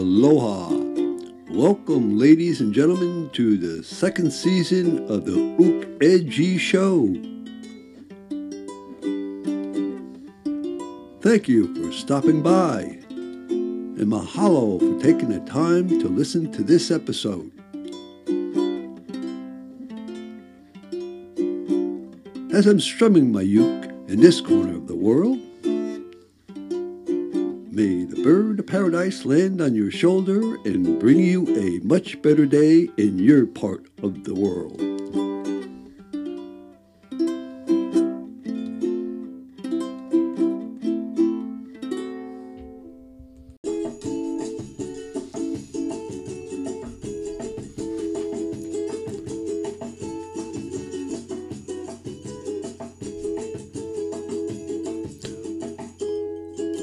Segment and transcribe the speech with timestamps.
[0.00, 0.70] Aloha.
[1.50, 7.12] Welcome, ladies and gentlemen, to the second season of the Ook Edgy Show.
[11.20, 16.90] Thank you for stopping by, and mahalo for taking the time to listen to this
[16.90, 17.52] episode.
[22.54, 25.38] As I'm strumming my uke in this corner of the world,
[27.80, 32.44] May the bird of paradise land on your shoulder and bring you a much better
[32.44, 34.78] day in your part of the world.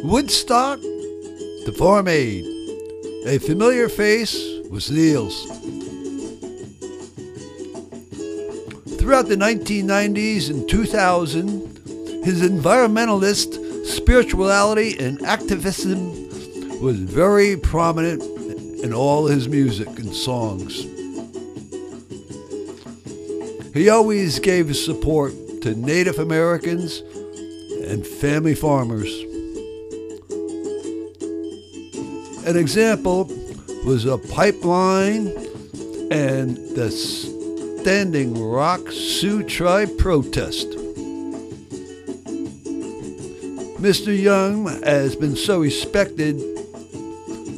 [0.03, 2.45] Woodstock, the Farm Aid.
[3.25, 4.37] A familiar face
[4.69, 5.45] was Neil's.
[8.99, 16.11] Throughout the 1990s and 2000, his environmentalist spirituality and activism
[16.79, 18.21] was very prominent
[18.83, 20.83] in all his music and songs.
[23.73, 27.01] He always gave his support to Native Americans
[27.89, 29.26] and family farmers.
[32.47, 33.25] An example
[33.85, 35.27] was a pipeline
[36.09, 40.69] and the Standing Rock Sioux Tribe protest.
[43.81, 44.17] Mr.
[44.17, 46.37] Young has been so respected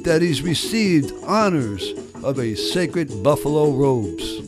[0.06, 1.94] that he's received honors
[2.24, 4.40] of a sacred buffalo robes.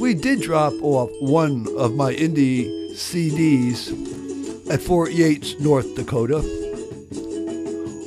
[0.00, 3.92] We did drop off one of my indie CDs
[4.70, 6.65] at Fort Yates, North Dakota.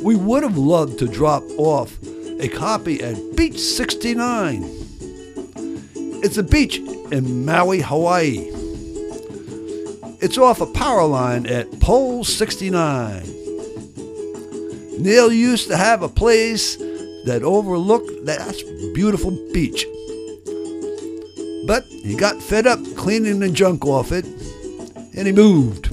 [0.02, 1.98] We would have loved to drop off
[2.40, 4.64] a copy at Beach 69.
[6.24, 6.78] It's a beach
[7.12, 8.50] in Maui, Hawaii.
[10.22, 13.24] It's off a power line at Pole 69.
[15.00, 16.78] Neil used to have a place
[17.26, 18.54] that overlooked that
[18.94, 19.86] beautiful beach.
[21.68, 24.26] But he got fed up cleaning the junk off it
[25.16, 25.89] and he moved.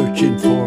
[0.00, 0.59] Searching for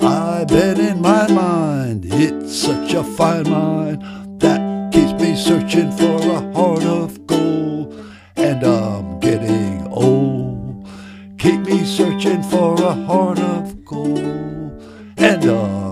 [0.00, 0.12] gold.
[0.12, 4.02] I've in my mind, it's such a fine mind
[4.40, 7.94] that keeps me searching for a heart of gold.
[8.36, 10.88] And I'm getting old,
[11.38, 14.18] keep me searching for a heart of gold.
[15.16, 15.89] And I'm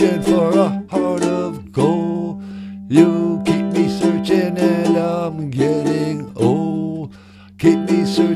[0.00, 2.42] searching for a heart of gold.
[2.88, 7.14] You keep me searching and I'm getting old.
[7.58, 8.29] Keep me searching.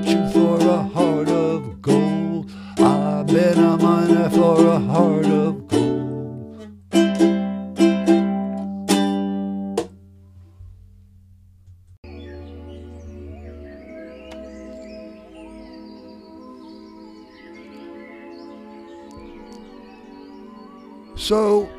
[21.24, 21.70] So,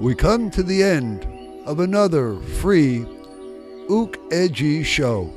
[0.00, 1.24] we come to the end
[1.64, 3.06] of another free
[3.88, 5.32] Ook Edgy show.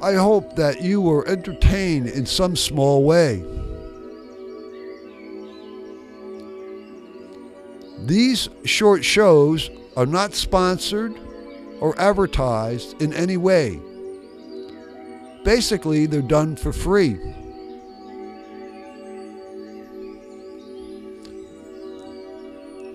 [0.00, 3.42] I hope that you were entertained in some small way.
[8.06, 11.18] These short shows are not sponsored
[11.80, 13.80] or advertised in any way.
[15.44, 17.18] Basically, they're done for free.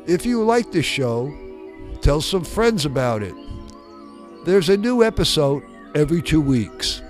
[0.07, 1.35] If you like this show,
[2.01, 3.33] tell some friends about it.
[4.45, 5.63] There's a new episode
[5.95, 7.01] every two weeks.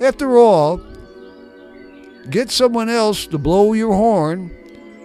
[0.00, 0.80] After all,
[2.30, 4.50] get someone else to blow your horn,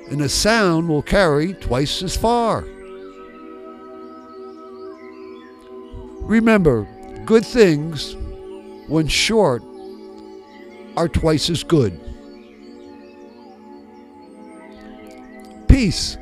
[0.10, 2.62] and the sound will carry twice as far.
[6.22, 6.88] Remember,
[7.26, 8.16] good things,
[8.88, 9.62] when short,
[10.96, 12.00] are twice as good.
[15.76, 16.18] Peace.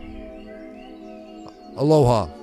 [1.78, 2.43] Aloha.